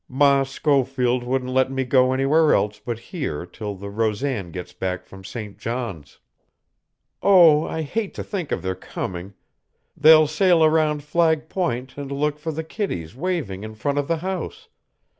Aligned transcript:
Ma 0.09 0.41
Schofield 0.41 1.21
wouldn't 1.23 1.51
let 1.53 1.69
me 1.69 1.83
go 1.83 2.11
anywhere 2.11 2.55
else 2.55 2.79
but 2.79 2.97
here 2.97 3.45
till 3.45 3.75
the 3.75 3.87
Rosan 3.91 4.49
gets 4.49 4.73
back 4.73 5.05
from 5.05 5.23
St. 5.23 5.59
John's. 5.59 6.17
"Oh, 7.21 7.67
I 7.67 7.83
hate 7.83 8.15
to 8.15 8.23
think 8.23 8.51
of 8.51 8.63
their 8.63 8.73
coming! 8.73 9.35
They'll 9.95 10.25
sail 10.25 10.63
around 10.65 11.03
Flag 11.03 11.49
Point 11.49 11.95
and 11.97 12.11
look 12.11 12.39
for 12.39 12.51
the 12.51 12.63
kiddies 12.63 13.15
waving 13.15 13.61
in 13.63 13.75
front 13.75 13.99
of 13.99 14.07
the 14.07 14.17
house. 14.25 14.69